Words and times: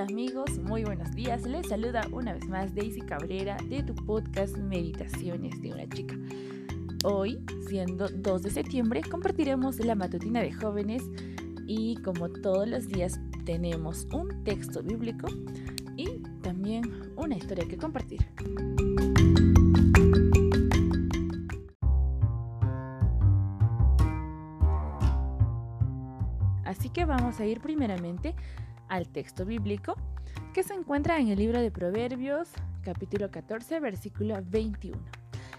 Amigos, 0.00 0.58
muy 0.58 0.82
buenos 0.82 1.10
días. 1.14 1.42
Les 1.42 1.68
saluda 1.68 2.08
una 2.10 2.32
vez 2.32 2.48
más 2.48 2.74
Daisy 2.74 3.02
Cabrera 3.02 3.58
de 3.68 3.82
tu 3.82 3.94
podcast 3.94 4.56
Meditaciones 4.56 5.60
de 5.60 5.72
una 5.72 5.86
chica. 5.90 6.16
Hoy, 7.04 7.44
siendo 7.68 8.08
2 8.08 8.42
de 8.42 8.50
septiembre, 8.50 9.02
compartiremos 9.02 9.78
la 9.80 9.94
matutina 9.94 10.40
de 10.40 10.52
jóvenes 10.52 11.02
y 11.66 11.96
como 11.96 12.30
todos 12.30 12.66
los 12.66 12.88
días 12.88 13.20
tenemos 13.44 14.06
un 14.10 14.42
texto 14.42 14.82
bíblico 14.82 15.28
y 15.98 16.22
también 16.40 17.12
una 17.16 17.36
historia 17.36 17.68
que 17.68 17.76
compartir. 17.76 18.26
Así 26.64 26.88
que 26.88 27.04
vamos 27.04 27.38
a 27.38 27.44
ir 27.44 27.60
primeramente 27.60 28.34
al 28.90 29.08
texto 29.08 29.46
bíblico 29.46 29.94
que 30.52 30.62
se 30.62 30.74
encuentra 30.74 31.18
en 31.18 31.28
el 31.28 31.38
libro 31.38 31.60
de 31.60 31.70
Proverbios 31.70 32.50
capítulo 32.82 33.30
14 33.30 33.80
versículo 33.80 34.36
21. 34.44 34.98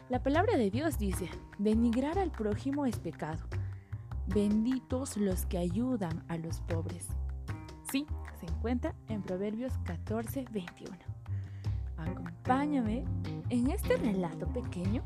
La 0.09 0.21
palabra 0.21 0.57
de 0.57 0.69
Dios 0.69 0.99
dice, 0.99 1.29
denigrar 1.57 2.19
al 2.19 2.31
prójimo 2.31 2.85
es 2.85 2.99
pecado. 2.99 3.39
Benditos 4.27 5.15
los 5.17 5.45
que 5.45 5.57
ayudan 5.57 6.23
a 6.27 6.37
los 6.37 6.59
pobres. 6.61 7.07
Sí, 7.89 8.05
se 8.39 8.45
encuentra 8.45 8.93
en 9.07 9.21
Proverbios 9.21 9.73
14, 9.85 10.45
21. 10.51 10.97
Acompáñame 11.97 13.05
en 13.49 13.71
este 13.71 13.95
relato 13.97 14.47
pequeño 14.47 15.03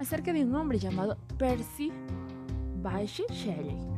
acerca 0.00 0.32
de 0.32 0.44
un 0.44 0.54
hombre 0.54 0.78
llamado 0.78 1.16
Percy 1.38 1.92
Bysshe 2.82 3.24
Shelley 3.30 3.97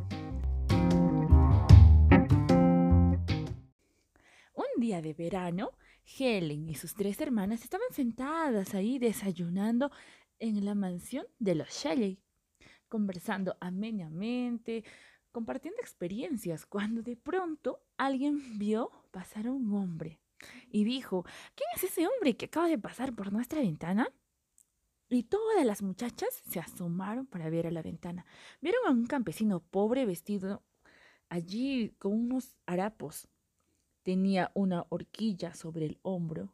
día 4.81 5.01
de 5.01 5.13
verano, 5.13 5.71
Helen 6.19 6.67
y 6.67 6.75
sus 6.75 6.93
tres 6.93 7.21
hermanas 7.21 7.63
estaban 7.63 7.87
sentadas 7.91 8.73
ahí 8.73 8.99
desayunando 8.99 9.91
en 10.39 10.65
la 10.65 10.75
mansión 10.75 11.25
de 11.39 11.55
los 11.55 11.69
Shelley, 11.69 12.19
conversando 12.89 13.55
amenamente, 13.61 14.83
compartiendo 15.31 15.79
experiencias, 15.79 16.65
cuando 16.65 17.01
de 17.01 17.15
pronto 17.15 17.85
alguien 17.95 18.59
vio 18.59 18.91
pasar 19.11 19.47
a 19.47 19.51
un 19.51 19.73
hombre 19.73 20.19
y 20.69 20.83
dijo, 20.83 21.23
¿quién 21.55 21.69
es 21.75 21.83
ese 21.83 22.07
hombre 22.07 22.35
que 22.35 22.45
acaba 22.45 22.67
de 22.67 22.77
pasar 22.77 23.13
por 23.13 23.31
nuestra 23.31 23.61
ventana? 23.61 24.09
Y 25.09 25.23
todas 25.23 25.65
las 25.65 25.81
muchachas 25.81 26.29
se 26.49 26.59
asomaron 26.59 27.25
para 27.27 27.49
ver 27.49 27.67
a 27.67 27.71
la 27.71 27.81
ventana. 27.81 28.25
Vieron 28.61 28.81
a 28.87 28.91
un 28.91 29.05
campesino 29.05 29.59
pobre 29.59 30.05
vestido 30.05 30.63
allí 31.29 31.93
con 31.99 32.13
unos 32.13 32.55
harapos 32.65 33.27
Tenía 34.03 34.51
una 34.53 34.85
horquilla 34.89 35.53
sobre 35.53 35.85
el 35.85 35.99
hombro 36.01 36.53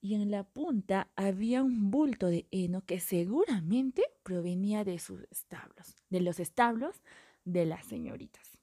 y 0.00 0.14
en 0.14 0.30
la 0.30 0.44
punta 0.44 1.08
había 1.16 1.62
un 1.62 1.90
bulto 1.90 2.26
de 2.28 2.46
heno 2.50 2.84
que 2.84 3.00
seguramente 3.00 4.04
provenía 4.22 4.84
de 4.84 4.98
sus 4.98 5.22
establos, 5.30 5.96
de 6.08 6.20
los 6.20 6.40
establos 6.40 7.02
de 7.44 7.66
las 7.66 7.84
señoritas. 7.86 8.58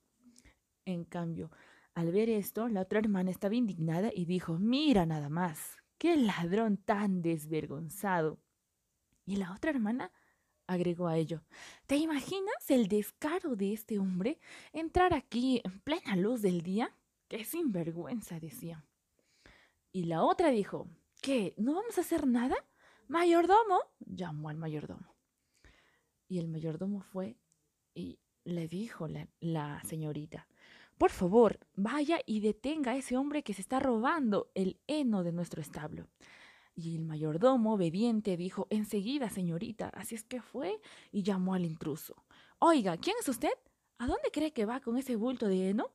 En 0.86 1.04
cambio, 1.04 1.50
al 1.94 2.12
ver 2.12 2.30
esto, 2.30 2.68
la 2.68 2.82
otra 2.82 3.00
hermana 3.00 3.32
estaba 3.32 3.56
indignada 3.56 4.12
y 4.14 4.26
dijo, 4.26 4.58
mira 4.60 5.06
nada 5.06 5.30
más, 5.30 5.78
qué 5.98 6.16
ladrón 6.16 6.78
tan 6.78 7.22
desvergonzado. 7.22 8.40
Y 9.26 9.38
la 9.38 9.54
otra 9.54 9.72
hermana 9.72 10.12
agregó 10.68 11.08
a 11.08 11.18
ello, 11.18 11.42
¿te 11.88 11.98
imaginas 11.98 12.70
el 12.70 12.88
descaro 12.88 13.56
de 13.56 13.74
este 13.74 14.00
hombre 14.00 14.40
entrar 14.74 15.14
aquí 15.14 15.62
en 15.64 15.80
plena 15.80 16.16
luz 16.16 16.42
del 16.42 16.62
día? 16.62 16.94
¡Qué 17.28 17.44
sinvergüenza! 17.44 18.40
decía. 18.40 18.86
Y 19.92 20.04
la 20.06 20.24
otra 20.24 20.50
dijo, 20.50 20.88
¿qué? 21.22 21.54
¿No 21.58 21.74
vamos 21.74 21.98
a 21.98 22.02
hacer 22.02 22.28
nada? 22.28 22.56
Mayordomo, 23.08 23.80
llamó 24.00 24.50
al 24.50 24.58
mayordomo. 24.58 25.16
Y 26.28 26.40
el 26.40 26.48
mayordomo 26.48 27.02
fue 27.02 27.38
y 27.94 28.20
le 28.44 28.68
dijo 28.68 29.08
la, 29.08 29.28
la 29.40 29.82
señorita, 29.84 30.48
por 30.98 31.12
favor, 31.12 31.60
vaya 31.76 32.20
y 32.26 32.40
detenga 32.40 32.92
a 32.92 32.96
ese 32.96 33.18
hombre 33.18 33.44
que 33.44 33.54
se 33.54 33.62
está 33.62 33.80
robando 33.80 34.50
el 34.56 34.80
heno 34.88 35.24
de 35.24 35.34
nuestro 35.34 35.62
establo. 35.62 36.08
Y 36.74 36.96
el 36.96 37.06
mayordomo, 37.06 37.74
obediente, 37.74 38.38
dijo, 38.38 38.68
enseguida, 38.70 39.30
señorita. 39.30 39.90
Así 39.90 40.16
es 40.16 40.24
que 40.24 40.42
fue 40.42 40.80
y 41.12 41.24
llamó 41.24 41.54
al 41.54 41.66
intruso. 41.66 42.16
Oiga, 42.60 42.98
¿quién 42.98 43.16
es 43.20 43.28
usted? 43.28 43.52
¿A 43.98 44.08
dónde 44.08 44.32
cree 44.32 44.54
que 44.54 44.66
va 44.66 44.80
con 44.80 44.98
ese 44.98 45.16
bulto 45.16 45.48
de 45.48 45.70
heno? 45.70 45.92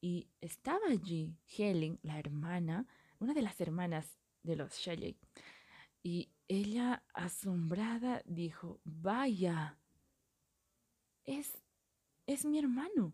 Y 0.00 0.28
estaba 0.40 0.86
allí 0.88 1.36
Helen, 1.56 1.98
la 2.02 2.18
hermana, 2.18 2.86
una 3.18 3.34
de 3.34 3.42
las 3.42 3.60
hermanas 3.60 4.18
de 4.42 4.56
los 4.56 4.72
Shelley. 4.74 5.18
Y 6.02 6.30
ella, 6.48 7.04
asombrada, 7.12 8.22
dijo, 8.24 8.80
vaya, 8.84 9.78
es, 11.24 11.58
es 12.26 12.44
mi 12.44 12.58
hermano. 12.58 13.12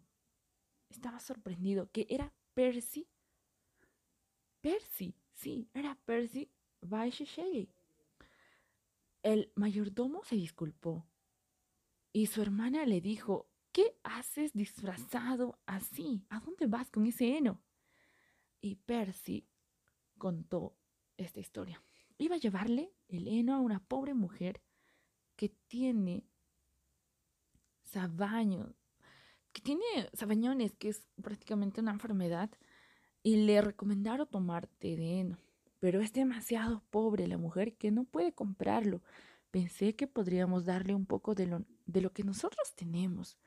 Estaba 0.88 1.18
sorprendido 1.18 1.90
que 1.90 2.06
era 2.08 2.32
Percy. 2.54 3.08
Percy, 4.60 5.14
sí, 5.34 5.68
era 5.74 5.96
Percy 6.04 6.50
Bysshe 6.80 7.24
Shelley. 7.24 7.68
El 9.22 9.50
mayordomo 9.56 10.22
se 10.24 10.36
disculpó 10.36 11.04
y 12.12 12.26
su 12.26 12.40
hermana 12.40 12.86
le 12.86 13.00
dijo, 13.00 13.48
¿Qué 13.76 13.94
haces 14.04 14.54
disfrazado 14.54 15.58
así? 15.66 16.24
¿A 16.30 16.40
dónde 16.40 16.66
vas 16.66 16.90
con 16.90 17.04
ese 17.04 17.36
heno? 17.36 17.60
Y 18.62 18.76
Percy 18.76 19.46
contó 20.16 20.74
esta 21.18 21.40
historia. 21.40 21.82
Iba 22.16 22.36
a 22.36 22.38
llevarle 22.38 22.94
el 23.08 23.28
heno 23.28 23.54
a 23.54 23.60
una 23.60 23.80
pobre 23.80 24.14
mujer 24.14 24.62
que 25.36 25.50
tiene 25.50 26.24
sabaños, 27.82 28.72
que 29.52 29.60
tiene 29.60 29.84
sabañones, 30.14 30.74
que 30.76 30.88
es 30.88 31.06
prácticamente 31.22 31.82
una 31.82 31.92
enfermedad, 31.92 32.50
y 33.22 33.44
le 33.44 33.60
recomendaron 33.60 34.26
tomar 34.26 34.68
té 34.68 34.96
de 34.96 35.20
heno. 35.20 35.38
Pero 35.80 36.00
es 36.00 36.14
demasiado 36.14 36.82
pobre 36.88 37.26
la 37.26 37.36
mujer 37.36 37.76
que 37.76 37.90
no 37.90 38.04
puede 38.04 38.32
comprarlo. 38.32 39.02
Pensé 39.56 39.96
que 39.96 40.06
podríamos 40.06 40.66
darle 40.66 40.94
un 40.94 41.06
poco 41.06 41.34
de 41.34 41.46
lo, 41.46 41.64
de 41.86 42.02
lo 42.02 42.12
que 42.12 42.22
nosotros 42.22 42.74
tenemos. 42.74 43.38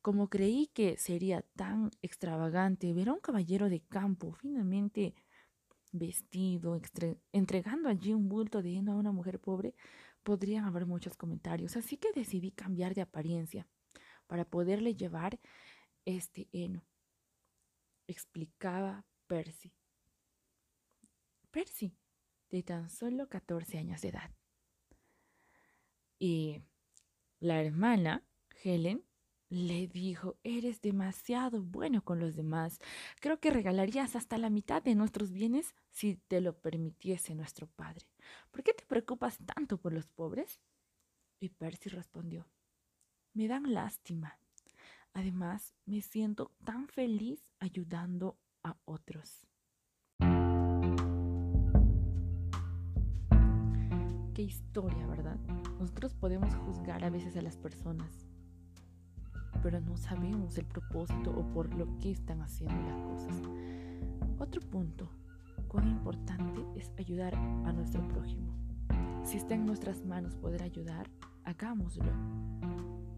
Como 0.00 0.30
creí 0.30 0.68
que 0.68 0.96
sería 0.96 1.42
tan 1.54 1.90
extravagante 2.00 2.94
ver 2.94 3.10
a 3.10 3.12
un 3.12 3.20
caballero 3.20 3.68
de 3.68 3.82
campo 3.82 4.32
finamente 4.32 5.14
vestido, 5.92 6.80
entregando 7.32 7.90
allí 7.90 8.14
un 8.14 8.30
bulto 8.30 8.62
de 8.62 8.74
heno 8.74 8.92
a 8.92 8.96
una 8.96 9.12
mujer 9.12 9.38
pobre, 9.38 9.74
podrían 10.22 10.64
haber 10.64 10.86
muchos 10.86 11.14
comentarios. 11.18 11.76
Así 11.76 11.98
que 11.98 12.08
decidí 12.14 12.52
cambiar 12.52 12.94
de 12.94 13.02
apariencia 13.02 13.68
para 14.26 14.46
poderle 14.46 14.94
llevar 14.94 15.38
este 16.06 16.48
heno. 16.52 16.86
Explicaba 18.06 19.04
Percy. 19.26 19.74
Percy, 21.50 21.94
de 22.48 22.62
tan 22.62 22.88
solo 22.88 23.28
14 23.28 23.76
años 23.76 24.00
de 24.00 24.08
edad. 24.08 24.39
Y 26.20 26.60
la 27.40 27.62
hermana, 27.62 28.22
Helen, 28.62 29.02
le 29.48 29.88
dijo, 29.88 30.36
eres 30.44 30.80
demasiado 30.82 31.62
bueno 31.62 32.04
con 32.04 32.20
los 32.20 32.36
demás. 32.36 32.78
Creo 33.20 33.40
que 33.40 33.50
regalarías 33.50 34.14
hasta 34.14 34.38
la 34.38 34.50
mitad 34.50 34.82
de 34.82 34.94
nuestros 34.94 35.32
bienes 35.32 35.74
si 35.90 36.16
te 36.28 36.40
lo 36.40 36.56
permitiese 36.56 37.34
nuestro 37.34 37.66
padre. 37.66 38.06
¿Por 38.50 38.62
qué 38.62 38.74
te 38.74 38.84
preocupas 38.84 39.38
tanto 39.38 39.78
por 39.78 39.94
los 39.94 40.06
pobres? 40.06 40.60
Y 41.40 41.48
Percy 41.48 41.88
respondió, 41.88 42.46
me 43.32 43.48
dan 43.48 43.72
lástima. 43.72 44.38
Además, 45.14 45.74
me 45.86 46.02
siento 46.02 46.52
tan 46.64 46.86
feliz 46.86 47.42
ayudando 47.58 48.38
a 48.62 48.76
otros. 48.84 49.48
Qué 54.34 54.42
historia, 54.42 55.06
¿verdad? 55.06 55.38
Nosotros 55.80 56.14
podemos 56.14 56.54
juzgar 56.54 57.02
a 57.04 57.10
veces 57.10 57.36
a 57.36 57.42
las 57.42 57.56
personas 57.56 58.30
pero 59.62 59.80
no 59.80 59.96
sabemos 59.96 60.56
el 60.58 60.64
propósito 60.64 61.30
o 61.30 61.42
por 61.52 61.74
lo 61.74 61.98
que 61.98 62.10
están 62.10 62.40
haciendo 62.42 62.76
las 62.82 63.00
cosas. 63.00 63.42
Otro 64.38 64.60
punto, 64.60 65.08
cuán 65.68 65.88
importante 65.88 66.64
es 66.76 66.90
ayudar 66.98 67.34
a 67.34 67.72
nuestro 67.72 68.06
prójimo. 68.08 68.54
Si 69.24 69.36
está 69.36 69.54
en 69.54 69.66
nuestras 69.66 70.04
manos 70.04 70.34
poder 70.34 70.62
ayudar, 70.62 71.08
hagámoslo. 71.44 72.10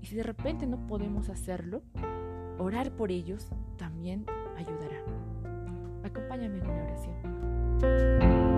Y 0.00 0.06
si 0.06 0.16
de 0.16 0.24
repente 0.24 0.66
no 0.66 0.86
podemos 0.86 1.28
hacerlo, 1.28 1.82
orar 2.58 2.90
por 2.96 3.12
ellos 3.12 3.48
también 3.76 4.26
ayudará. 4.56 5.04
Acompáñame 6.02 6.58
en 6.58 6.66
una 6.66 6.82
oración. 6.82 8.51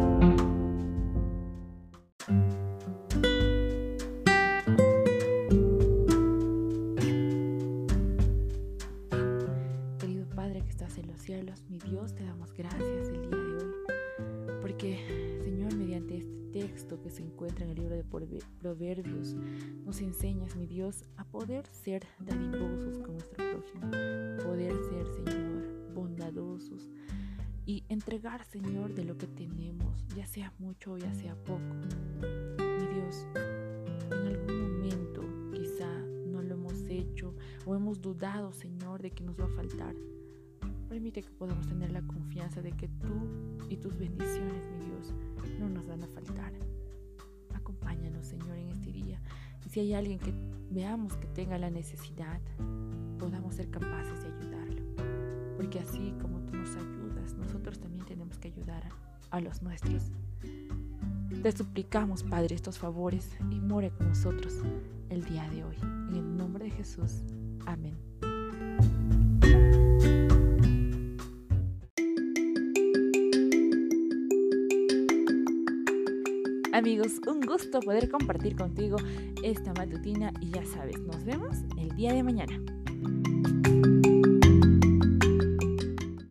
Texto 16.75 17.01
que 17.01 17.09
se 17.09 17.23
encuentra 17.23 17.65
en 17.65 17.71
el 17.71 17.77
libro 17.77 17.95
de 17.95 18.03
Proverbios, 18.59 19.37
nos 19.85 20.01
enseñas, 20.01 20.57
mi 20.57 20.67
Dios, 20.67 21.05
a 21.17 21.25
poder 21.25 21.69
ser 21.69 22.05
dadivosos 22.19 22.99
con 22.99 23.13
nuestro 23.13 23.37
prójimo, 23.37 23.91
poder 24.43 24.73
ser, 24.91 25.07
Señor, 25.07 25.95
bondadosos 25.95 26.91
y 27.65 27.85
entregar, 27.89 28.45
Señor, 28.45 28.93
de 28.93 29.05
lo 29.05 29.17
que 29.17 29.29
tenemos, 29.29 30.05
ya 30.17 30.27
sea 30.27 30.53
mucho 30.59 30.95
o 30.95 30.99
ya 30.99 31.15
sea 31.15 31.37
poco. 31.45 31.61
Mi 31.61 32.87
Dios, 32.93 33.25
en 34.11 34.27
algún 34.27 34.73
momento 34.73 35.23
quizá 35.53 35.89
no 36.27 36.43
lo 36.43 36.55
hemos 36.55 36.83
hecho 36.89 37.37
o 37.67 37.77
hemos 37.77 38.01
dudado, 38.01 38.53
Señor, 38.53 39.01
de 39.01 39.13
que 39.13 39.23
nos 39.23 39.39
va 39.39 39.45
a 39.45 39.55
faltar. 39.55 39.95
Permite 40.95 41.25
que 41.25 41.31
podamos 41.31 41.67
tener 41.67 41.91
la 41.91 42.03
confianza 42.03 42.63
de 42.63 42.71
que 42.71 42.87
tú 42.87 43.67
y 43.69 43.77
tus 43.79 43.99
bendiciones, 43.99 44.63
mi 44.71 44.87
Dios, 44.87 45.13
no 45.59 45.69
nos 45.69 45.89
van 45.89 46.05
a 46.05 46.07
faltar. 46.07 46.53
Acompáñanos, 47.53 48.25
Señor, 48.25 48.57
en 48.57 48.69
este 48.69 48.93
día. 48.93 49.21
Y 49.67 49.71
si 49.71 49.81
hay 49.81 49.95
alguien 49.95 50.21
que 50.21 50.33
veamos 50.71 51.17
que 51.17 51.27
tenga 51.27 51.59
la 51.59 51.69
necesidad, 51.69 52.41
podamos 53.19 53.57
ser 53.57 53.71
capaces 53.71 54.23
de 54.23 54.29
ayudarlo. 54.37 54.83
Porque 55.57 55.81
así 55.81 56.15
como 56.23 56.39
tú 56.43 56.55
nos 56.55 56.77
ayudas, 56.77 57.35
nosotros 57.35 57.81
también 57.81 58.07
tenemos 58.07 58.39
que 58.39 58.47
ayudar 58.47 58.85
a, 59.33 59.41
los 59.41 59.63
nuestros. 59.63 60.13
Te 61.43 61.51
suplicamos, 61.51 62.23
Padre, 62.23 62.55
estos 62.55 62.79
favores 62.79 63.37
y 63.51 63.59
more 63.59 63.91
con 63.91 64.11
nosotros 64.11 64.63
el 65.09 65.25
día 65.25 65.51
de 65.51 65.65
hoy. 65.65 65.77
En 65.83 66.15
el 66.15 66.37
nombre 66.37 66.67
de 66.67 66.71
Jesús. 66.71 67.25
Amén. 67.67 68.14
Amigos, 76.75 77.21
un 77.29 77.41
gusto 77.41 77.79
poder 77.79 78.11
compartir 78.11 78.57
contigo 78.57 78.97
esta 79.45 79.73
matutina 79.75 80.33
y 80.41 80.51
ya 80.51 80.67
sabes, 80.67 80.99
nos 81.03 81.25
vemos 81.25 81.59
el 81.79 81.95
día 81.95 82.13
de 82.13 82.25
mañana. 82.25 82.61